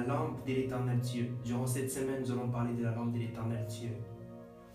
[0.00, 1.30] la lampe de l'éternel Dieu.
[1.44, 3.90] Durant cette semaine, nous allons parler de la lampe de l'éternel Dieu.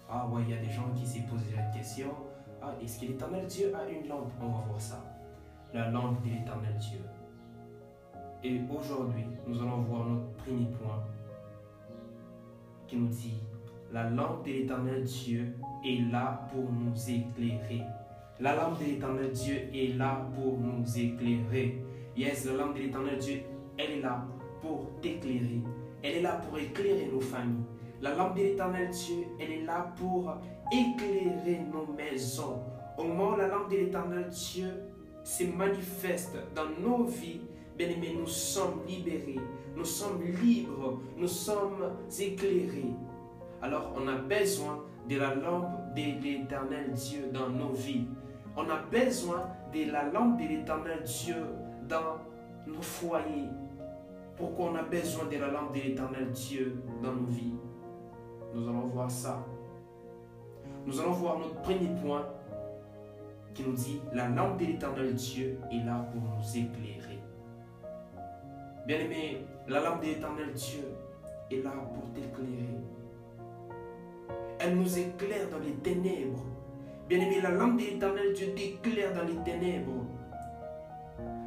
[0.10, 2.12] Ah ouais, il y a des gens qui s'est posé la question.
[2.62, 4.32] Ah, est-ce que l'éternel Dieu a une lampe?
[4.42, 5.04] On va voir ça.
[5.74, 7.00] La lampe de l'éternel Dieu.
[8.44, 11.04] Et aujourd'hui, nous allons voir notre premier point
[12.88, 13.42] qui nous dit
[13.92, 17.82] La lampe de l'éternel Dieu est là pour nous éclairer.
[18.40, 21.84] La lampe de l'éternel Dieu est là pour nous éclairer.
[22.16, 23.42] Yes, la lampe de l'éternel Dieu,
[23.78, 24.26] elle est là
[24.62, 25.62] pour t'éclairer.
[26.04, 27.64] Elle est là pour éclairer nos familles.
[28.02, 30.34] La lampe de l'éternel Dieu, elle est là pour
[30.72, 32.62] éclairer nos maisons.
[32.98, 34.70] Au moment où la lampe de l'éternel Dieu
[35.24, 37.42] se manifeste dans nos vies,
[37.78, 39.40] bien aimés, nous sommes libérés,
[39.76, 42.94] nous sommes libres, nous sommes éclairés.
[43.62, 48.08] Alors on a besoin de la lampe de l'éternel Dieu dans nos vies.
[48.56, 51.36] On a besoin de la lampe de l'éternel Dieu
[51.88, 52.18] dans
[52.68, 53.50] nos foyers.
[54.38, 57.54] Pourquoi on a besoin de la lampe de l'éternel Dieu dans nos vies?
[58.54, 59.46] Nous allons voir ça.
[60.86, 62.28] Nous allons voir notre premier point
[63.54, 67.20] qui nous dit la lampe de l'éternel Dieu est là pour nous éclairer.
[68.86, 70.84] Bien aimé, la lampe de l'éternel Dieu
[71.50, 72.78] est là pour t'éclairer.
[74.60, 76.46] Elle nous éclaire dans les ténèbres.
[77.08, 80.06] Bien aimé, la lampe de l'éternel Dieu t'éclaire dans les ténèbres.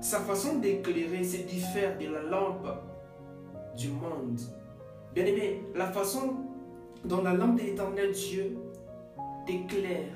[0.01, 2.69] Sa façon d'éclairer se diffère de la lampe
[3.77, 4.41] du monde.
[5.13, 6.37] Bien aimé, la façon
[7.05, 8.57] dont la lampe de l'éternel Dieu
[9.45, 10.13] t'éclaire,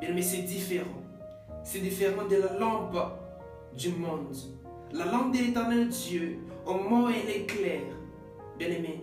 [0.00, 1.02] bien aimé, c'est différent.
[1.64, 2.96] C'est différent de la lampe
[3.76, 4.36] du monde.
[4.92, 7.94] La lampe de l'éternel Dieu, au moment où elle éclaire,
[8.58, 9.02] bien aimé,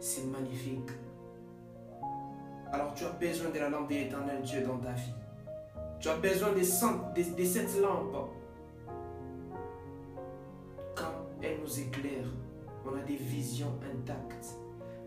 [0.00, 0.90] c'est magnifique.
[2.72, 5.12] Alors tu as besoin de la lampe de l'éternel Dieu dans ta vie.
[6.04, 8.28] Tu as besoin de, de, de cette lampe.
[10.94, 12.26] Quand elle nous éclaire,
[12.84, 14.58] on a des visions intactes.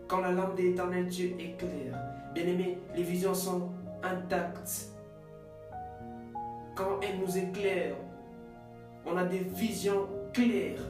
[0.08, 1.96] Quand la lampe de l'éternel Dieu éclaire,
[2.34, 3.68] bien aimé, les visions sont
[4.02, 4.88] intactes.
[6.74, 7.94] Quand elle nous éclaire,
[9.06, 10.82] on a des visions claires.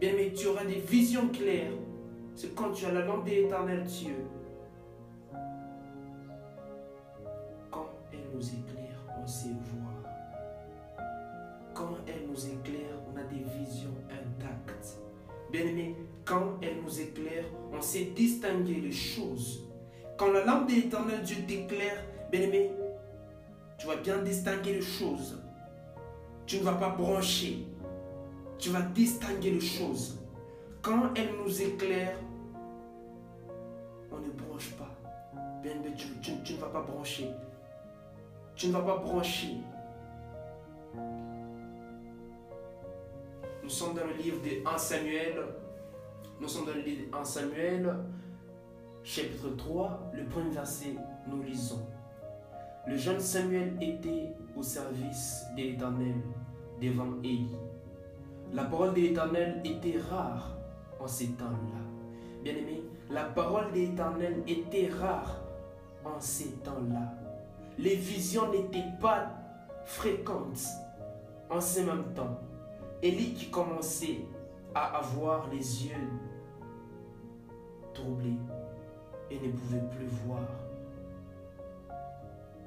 [0.00, 1.72] Bien aimé, tu auras des visions claires.
[2.34, 4.16] C'est quand tu as la lampe de l'éternel Dieu.
[7.70, 8.75] Quand elle nous éclaire,
[9.26, 9.92] on sait voir.
[11.74, 14.98] Quand elle nous éclaire, on a des visions intactes.
[15.50, 19.64] Bien aimé, quand elle nous éclaire, on sait distinguer les choses.
[20.16, 22.70] Quand la lampe de l'éternel Dieu t'éclaire, bien aimé,
[23.78, 25.42] tu vas bien distinguer les choses.
[26.46, 27.66] Tu ne vas pas brancher.
[28.58, 30.20] Tu vas distinguer les choses.
[30.82, 32.16] Quand elle nous éclaire,
[34.12, 34.94] on ne branche pas.
[35.64, 37.28] Bien aimé, tu, tu, tu ne vas pas brancher.
[38.56, 39.58] Tu ne vas pas brancher.
[43.62, 45.34] Nous sommes dans le livre de 1 Samuel.
[46.40, 47.94] Nous sommes dans le livre de 1 Samuel,
[49.02, 50.94] chapitre 3, le premier verset,
[51.28, 51.86] nous lisons.
[52.86, 56.14] Le jeune Samuel était au service de l'Éternel
[56.80, 57.56] devant Élie.
[58.52, 60.56] La parole de l'Éternel était rare
[61.00, 61.80] en ces temps-là.
[62.42, 65.40] Bien aimé, la parole de l'Éternel était rare
[66.04, 67.25] en ces temps-là.
[67.78, 69.30] Les visions n'étaient pas
[69.84, 70.64] fréquentes
[71.50, 72.40] en ce même temps.
[73.02, 74.20] Élie qui commençait
[74.74, 76.08] à avoir les yeux
[77.92, 78.38] troublés
[79.30, 80.46] et ne pouvait plus voir,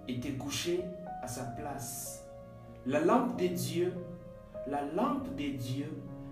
[0.07, 0.83] était couché
[1.21, 2.25] à sa place.
[2.85, 3.93] La lampe de Dieu,
[4.67, 5.91] la lampe de Dieu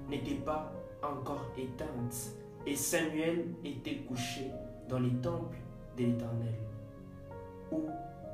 [0.09, 0.71] n'était pas
[1.03, 2.33] encore éteinte
[2.65, 4.51] et Samuel était couché
[4.89, 5.57] dans les temples
[5.97, 6.55] de l'Éternel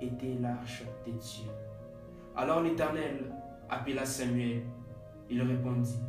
[0.04, 1.50] était l'arche de Dieu.
[2.36, 3.32] Alors l'Éternel
[3.70, 4.64] appela Samuel
[5.30, 6.00] il répondit,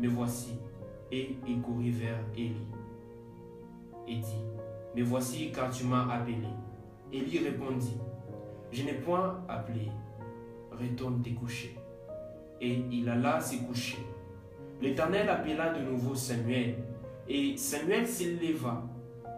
[0.00, 0.58] Me voici.
[1.12, 2.66] Et il courut vers Élie
[4.08, 4.44] et dit,
[4.94, 6.48] Me voici car tu m'as appelé.
[7.12, 7.96] Élie répondit,
[8.72, 9.88] Je n'ai point appelé,
[10.72, 11.76] retourne te coucher.
[12.60, 14.04] Et il alla se coucher.
[14.82, 16.76] L'Éternel appela de nouveau Samuel,
[17.28, 18.82] et Samuel s'éleva,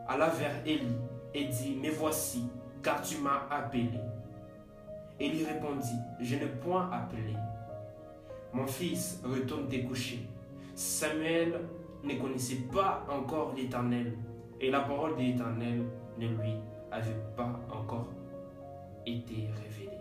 [0.08, 0.96] alla vers Élie
[1.34, 2.43] et dit, Me voici
[2.88, 4.00] car tu m'as appelé.
[5.20, 7.35] Élie répondit, Je n'ai point appelé,
[8.55, 10.26] mon fils, retourne te coucher.
[10.75, 11.61] Samuel
[12.02, 14.14] ne connaissait pas encore l'Éternel
[14.58, 15.82] et la parole de l'Éternel
[16.19, 16.55] ne lui
[16.90, 18.08] avait pas encore
[19.05, 19.99] été révélée.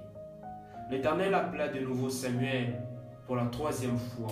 [0.89, 2.81] L'Éternel appela de nouveau Samuel
[3.25, 4.31] pour la troisième fois.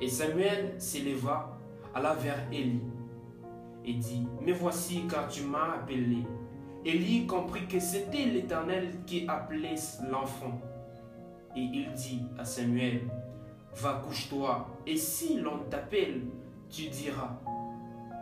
[0.00, 1.58] Et Samuel s'éleva,
[1.94, 2.80] alla vers Élie
[3.84, 6.24] et dit, Me voici car tu m'as appelé.
[6.84, 9.74] Élie comprit que c'était l'Éternel qui appelait
[10.10, 10.60] l'enfant.
[11.56, 13.02] et il dit à Samuel,
[13.76, 16.22] va couche-toi, et si l'on t'appelle,
[16.68, 17.38] tu diras,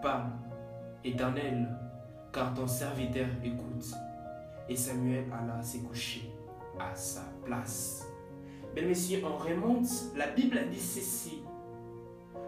[0.02, 0.30] parle,
[1.02, 1.68] éternel,
[2.32, 3.86] car ton serviteur écoute.
[4.68, 6.30] Et Samuel alla se coucher
[6.78, 8.06] à sa place.
[8.74, 11.42] Bien, messieurs, on remonte, la Bible dit ceci.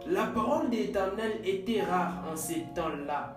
[0.06, 3.36] La parole de l'Éternel était rare en ces temps-là.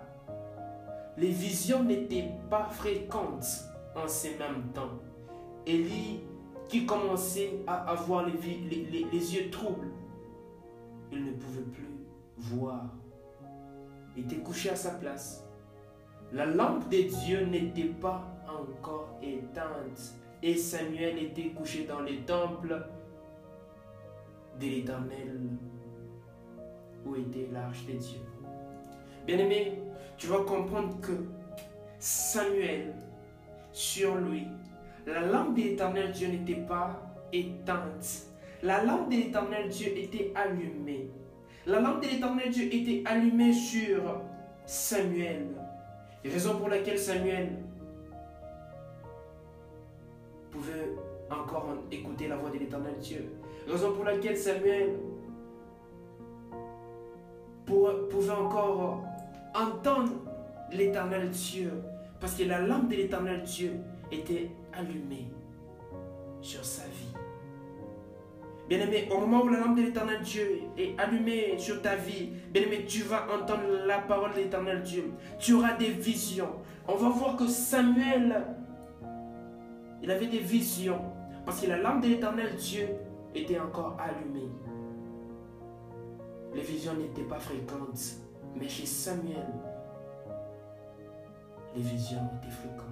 [1.18, 3.64] Les visions n'étaient pas fréquentes
[3.96, 5.00] en ces mêmes temps.
[5.66, 6.20] Élie,
[6.68, 8.32] qui commençait à avoir les,
[9.34, 9.88] yeux troubles,
[11.10, 11.88] il ne pouvait plus
[12.36, 12.84] voir.
[14.16, 15.44] Il était couché à sa place.
[16.32, 20.14] La lampe de Dieu n'était pas encore éteinte.
[20.42, 22.86] Et Samuel était couché dans les temples
[24.60, 25.40] de l'Éternel,
[27.04, 28.20] où était l'arche de Dieu.
[29.26, 29.78] Bien-aimé,
[30.18, 31.12] tu vas comprendre que
[31.98, 32.92] Samuel,
[33.72, 34.46] sur lui,
[35.06, 37.00] la lampe de l'éternel Dieu n'était pas
[37.32, 38.26] éteinte.
[38.62, 41.10] La lampe de l'éternel Dieu était allumée.
[41.66, 44.02] La lampe de l'éternel Dieu était allumée sur
[44.66, 45.46] Samuel.
[46.24, 47.52] Raison pour laquelle Samuel
[50.50, 50.90] pouvait
[51.30, 53.32] encore écouter la voix de l'éternel Dieu.
[53.68, 54.98] Raison pour laquelle Samuel
[57.64, 59.04] pouvait encore
[59.62, 60.12] entendre
[60.72, 61.72] l'éternel Dieu.
[62.20, 63.72] Parce que la lampe de l'éternel Dieu
[64.10, 65.30] était allumée
[66.40, 67.14] sur sa vie.
[68.68, 72.84] Bien-aimé, au moment où la lampe de l'éternel Dieu est allumée sur ta vie, bien-aimé,
[72.86, 75.12] tu vas entendre la parole de l'éternel Dieu.
[75.38, 76.50] Tu auras des visions.
[76.86, 78.44] On va voir que Samuel,
[80.02, 81.00] il avait des visions.
[81.46, 82.88] Parce que la lampe de l'éternel Dieu
[83.34, 84.50] était encore allumée.
[86.54, 88.18] Les visions n'étaient pas fréquentes.
[88.58, 89.46] Mais chez Samuel,
[91.76, 92.88] les visions étaient fréquentes.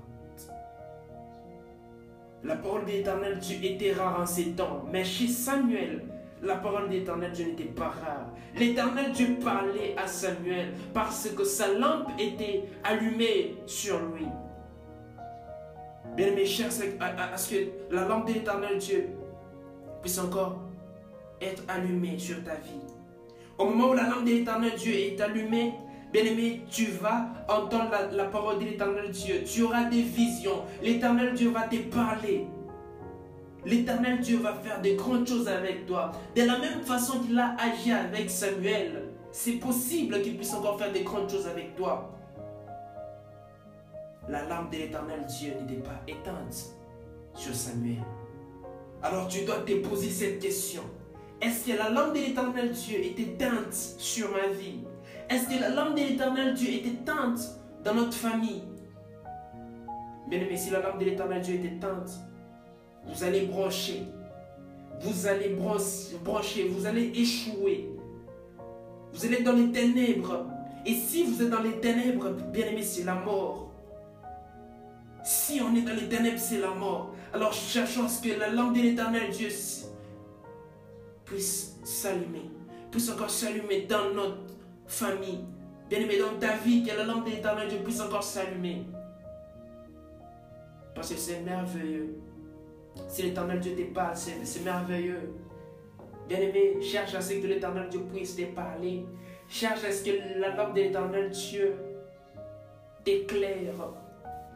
[2.45, 6.05] La parole de l'éternel Dieu était rare en ces temps, mais chez Samuel,
[6.43, 8.31] la parole de l'éternel Dieu n'était pas rare.
[8.55, 14.27] L'éternel Dieu parlait à Samuel parce que sa lampe était allumée sur lui.
[16.15, 16.71] Bien mes chers,
[17.01, 19.09] à, ce que la lampe de l'éternel Dieu
[20.01, 20.61] puisse encore
[21.41, 22.96] être allumée sur ta vie.
[23.59, 25.75] Au moment où la lampe de l'éternel Dieu est allumée,
[26.13, 29.43] Bien-aimé, tu vas entendre la, parole de l'éternel Dieu.
[29.45, 30.63] Tu auras des visions.
[30.83, 32.47] L'éternel Dieu va te parler.
[33.65, 36.13] L'éternel Dieu va faire de grandes choses avec toi.
[36.37, 40.93] De la même façon qu'il a agi avec Samuel, c'est possible qu'il puisse encore faire
[40.93, 42.11] de grandes choses avec toi.
[44.29, 46.77] La lampe de l'éternel Dieu n'était pas éteinte
[47.35, 48.03] sur Samuel.
[49.03, 50.83] Alors tu dois te poser cette question.
[51.41, 54.81] Est-ce que la lampe de l'éternel Dieu est éteinte sur ma vie?
[55.29, 57.41] Est-ce que la lampe de l'éternel Dieu était teinte
[57.85, 58.63] dans notre famille?
[60.29, 62.11] Bien aimé, si la lampe de l'éternel Dieu était teinte,
[63.05, 64.05] vous allez brancher.
[65.03, 67.91] Vous allez brancher, vous allez échouer.
[69.13, 70.47] Vous allez dans les ténèbres.
[70.87, 73.73] Et si vous êtes dans les ténèbres, bien aimé, c'est la mort.
[75.23, 77.13] Si on est dans les ténèbres, c'est la mort.
[77.35, 79.51] Alors cherchons ce que la lampe de l'éternel Dieu
[81.27, 82.51] puisse s'allumer,
[82.91, 84.39] puisse encore s'allumer dans notre
[84.87, 85.45] famille.
[85.91, 88.87] Bien-aimé, dans ta vie, que la lampe de l'éternel Dieu puisse encore s'allumer.
[90.95, 92.17] Parce que c'est merveilleux.
[93.09, 95.35] Si l'éternel Dieu te parle, c'est merveilleux.
[96.29, 99.05] Bien-aimé, cherche à ce que l'éternel Dieu puisse te parler.
[99.49, 101.75] Cherche à ce que la lampe de l'éternel Dieu
[103.05, 103.75] t'éclaire.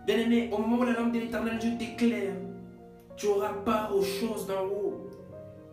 [0.04, 2.34] Bien-aimé, au moment où la lampe de l'éternel Dieu t'éclaire,
[3.16, 4.99] tu auras part aux choses d'en haut.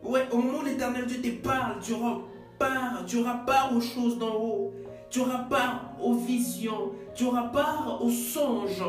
[0.03, 2.19] Ouais, au moment où l'éternel Dieu te parle, tu auras
[2.59, 4.73] part, tu aux choses d'en haut.
[5.09, 6.91] Tu auras part aux visions.
[7.15, 8.83] Tu auras part aux songes.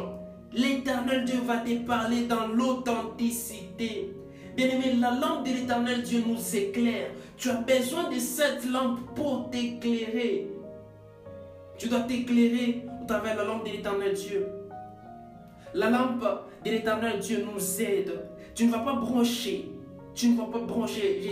[0.53, 4.15] L'éternel Dieu va te parler dans l'authenticité.
[4.57, 7.11] Bien-aimé, la lampe de l'éternel Dieu nous éclaire.
[7.37, 10.49] Tu as besoin de cette lampe pour t'éclairer.
[11.79, 14.49] Tu dois t'éclairer au travers la lampe de l'éternel Dieu.
[15.75, 16.25] La lampe
[16.65, 18.25] de l'éternel Dieu nous aide.
[18.55, 19.71] Tu ne vas pas brancher
[20.19, 21.23] tu ne vas pas brancher.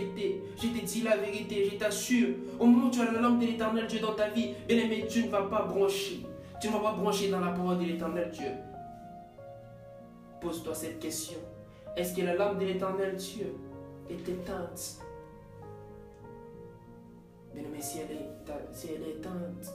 [0.56, 2.36] Je t'ai dit la vérité, je t'assure.
[2.60, 5.06] Au moment où tu as la lampe de l'éternel Dieu dans ta vie, bien aimé,
[5.10, 6.24] tu ne vas pas brancher.
[6.60, 8.52] Tu ne vas pas brancher dans la parole de l'éternel Dieu.
[10.40, 11.38] Pose-toi cette question.
[11.96, 13.56] Est-ce que la lampe de l'éternel Dieu
[14.08, 15.00] est éteinte?
[17.52, 18.30] Bien aimé, si elle est,
[18.72, 19.74] si elle est éteinte,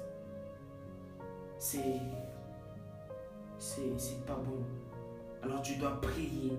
[1.57, 1.99] c'est.
[3.59, 4.63] C'est pas bon.
[5.43, 6.53] Alors tu dois prier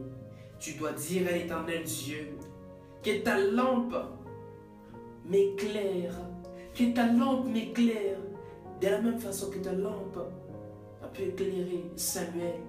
[0.62, 2.38] tu dois dire à l'éternel Dieu
[3.02, 3.97] que ta lampe
[5.28, 6.14] m'éclaire,
[6.73, 8.19] que ta lampe m'éclaire
[8.81, 10.19] de la même façon que ta lampe
[11.02, 12.61] a pu éclairer Samuel,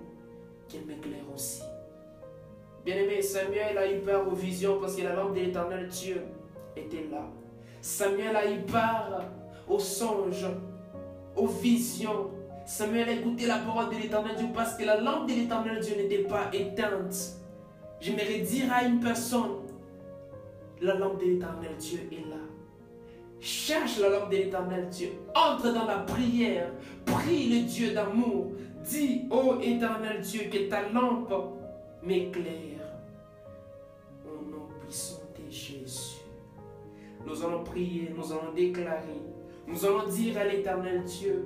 [0.67, 1.61] qu'elle m'éclaire aussi.
[2.83, 6.23] Bien-aimé, Samuel a eu peur aux visions parce que la lampe de l'éternel Dieu
[6.75, 7.29] était là.
[7.79, 9.23] Samuel a eu peur
[9.69, 10.47] aux songes,
[11.35, 12.31] aux visions.
[12.65, 15.95] Samuel a écouté la parole de l'éternel Dieu parce que la lampe de l'éternel Dieu
[15.95, 17.42] n'était pas éteinte.
[18.03, 19.61] J'aimerais dire à une personne,
[20.81, 22.41] la lampe de l'éternel Dieu est là.
[23.39, 25.13] Cherche la lampe de l'éternel Dieu.
[25.33, 26.69] Entre dans la prière.
[27.05, 28.51] Prie le Dieu d'amour.
[28.83, 31.33] Dis, ô éternel Dieu, que ta lampe
[32.03, 32.91] m'éclaire.
[34.25, 36.17] Au nom puissant de Jésus.
[37.25, 39.21] Nous allons prier, nous allons déclarer.
[39.65, 41.45] Nous allons dire à l'éternel Dieu,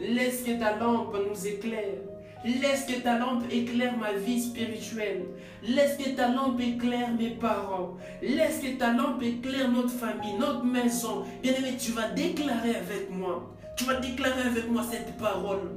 [0.00, 2.11] laisse que ta lampe nous éclaire.
[2.44, 5.26] Laisse que ta lampe éclaire ma vie spirituelle.
[5.62, 7.96] Laisse que ta lampe éclaire mes parents.
[8.20, 11.24] Laisse que ta lampe éclaire notre famille, notre maison.
[11.40, 13.54] Bien-aimé, tu vas déclarer avec moi.
[13.76, 15.70] Tu vas déclarer avec moi cette parole.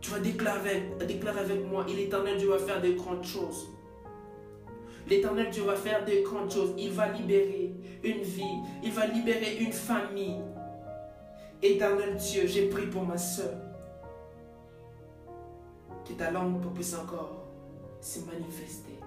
[0.00, 1.86] Tu vas déclarer, avec moi.
[1.88, 3.68] Et l'éternel Dieu va faire de grandes choses.
[5.08, 6.74] L'éternel Dieu va faire de grandes choses.
[6.76, 8.42] Il va libérer une vie.
[8.82, 10.40] Il va libérer une famille.
[11.62, 13.71] Éternel Dieu, j'ai pris pour ma soeur
[16.04, 17.46] que ta lampe puisse encore
[18.00, 18.98] se manifester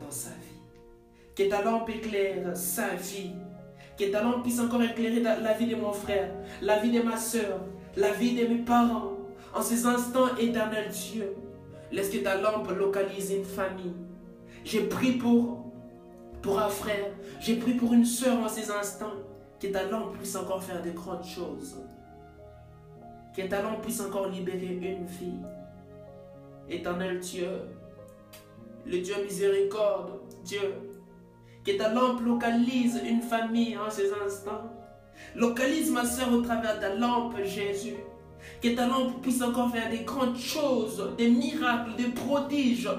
[0.00, 0.60] dans sa vie.
[1.34, 3.32] Que ta lampe éclaire sa vie.
[3.98, 6.30] Que ta lampe puisse encore éclairer la vie de mon frère,
[6.62, 7.60] la vie de ma soeur,
[7.96, 9.12] la vie de mes parents.
[9.54, 11.34] En ces instants, éternel Dieu,
[11.92, 13.94] laisse que ta lampe localise une famille.
[14.64, 15.72] J'ai pris pour,
[16.42, 19.14] pour un frère, j'ai pris pour une soeur en ces instants.
[19.60, 21.76] Que ta lampe puisse encore faire de grandes choses
[23.34, 25.40] que ta lampe puisse encore libérer une vie.
[26.68, 27.48] Éternel Dieu,
[28.86, 30.74] le Dieu miséricorde, Dieu,
[31.64, 34.70] que ta lampe localise une famille en ces instants.
[35.34, 37.96] Localise ma soeur au travers de ta lampe, Jésus.
[38.62, 42.90] Que ta lampe puisse encore faire des grandes choses, des miracles, des prodiges.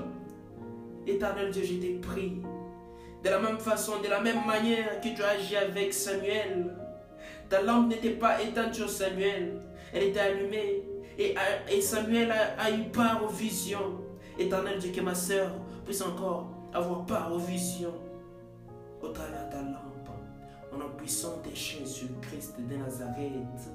[1.06, 2.42] Éternel Dieu, je t'ai prie.
[3.24, 6.76] De la même façon, de la même manière que tu as agi avec Samuel.
[7.50, 9.62] Ta lampe n'était pas éteinte sur Samuel
[9.96, 10.84] elle était allumée.
[11.18, 14.02] Et, Samuel a, eu part aux visions.
[14.38, 15.52] Éternel Dieu, que ma soeur
[15.86, 17.94] puisse encore avoir part aux visions
[19.02, 20.10] au travers de ta lampe.
[20.74, 23.72] En nom puissant de Jésus-Christ de Nazareth.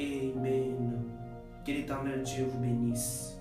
[0.00, 1.02] Amen.
[1.66, 3.35] Que l'éternel Dieu vous bénisse.